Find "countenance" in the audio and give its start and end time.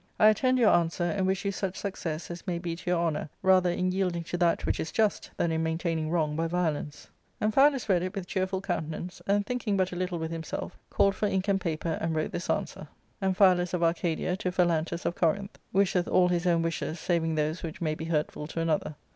8.61-9.21